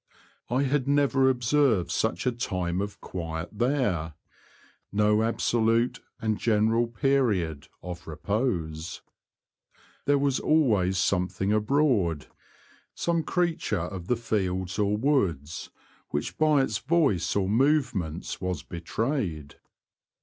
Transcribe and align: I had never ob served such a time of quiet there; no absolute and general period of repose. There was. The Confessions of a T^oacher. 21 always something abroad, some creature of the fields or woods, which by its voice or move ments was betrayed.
I 0.49 0.63
had 0.63 0.87
never 0.87 1.29
ob 1.29 1.43
served 1.43 1.91
such 1.91 2.25
a 2.25 2.31
time 2.31 2.81
of 2.81 2.99
quiet 3.01 3.49
there; 3.59 4.15
no 4.91 5.21
absolute 5.21 5.99
and 6.19 6.39
general 6.39 6.87
period 6.87 7.67
of 7.83 8.07
repose. 8.07 9.03
There 10.05 10.17
was. 10.17 10.37
The 10.37 10.41
Confessions 10.41 10.41
of 10.41 10.57
a 10.57 10.57
T^oacher. 10.57 10.67
21 10.71 10.73
always 10.73 10.97
something 10.97 11.53
abroad, 11.53 12.27
some 12.95 13.21
creature 13.23 13.77
of 13.79 14.07
the 14.07 14.17
fields 14.17 14.79
or 14.79 14.97
woods, 14.97 15.69
which 16.09 16.35
by 16.39 16.63
its 16.63 16.79
voice 16.79 17.35
or 17.35 17.47
move 17.47 17.93
ments 17.93 18.41
was 18.41 18.63
betrayed. 18.63 19.57